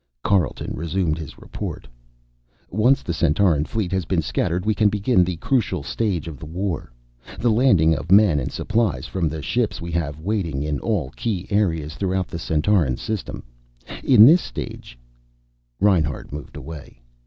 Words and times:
Carleton 0.23 0.73
resumed 0.73 1.19
his 1.19 1.37
report. 1.37 1.87
"Once 2.71 3.03
the 3.03 3.13
Centauran 3.13 3.65
fleet 3.65 3.91
has 3.91 4.05
been 4.05 4.23
scattered 4.23 4.65
we 4.65 4.73
can 4.73 4.89
begin 4.89 5.23
the 5.23 5.35
crucial 5.35 5.83
stage 5.83 6.27
of 6.27 6.39
the 6.39 6.45
war. 6.47 6.91
The 7.37 7.51
landing 7.51 7.93
of 7.93 8.11
men 8.11 8.39
and 8.39 8.51
supplies 8.51 9.05
from 9.05 9.29
the 9.29 9.43
ships 9.43 9.79
we 9.79 9.91
have 9.91 10.19
waiting 10.19 10.63
in 10.63 10.79
all 10.79 11.11
key 11.11 11.45
areas 11.51 11.93
throughout 11.97 12.29
the 12.29 12.39
Centauran 12.39 12.97
system. 12.97 13.43
In 14.03 14.25
this 14.25 14.41
stage" 14.41 14.97
Reinhart 15.79 16.31
moved 16.33 16.57
away. 16.57 16.99